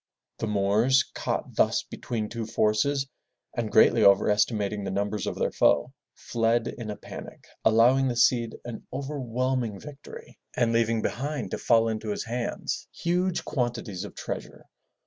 [0.39, 3.05] The Moors, caught thus between two forces,
[3.55, 8.15] and greatly over estimating the numbers of their foe, fled in a panic, allowing the
[8.15, 14.01] Cid an overwhelming victory, and leaving behind to fall into his hands, huge quantities 319
[14.01, 14.65] MY BOOK HOUSE of treasure.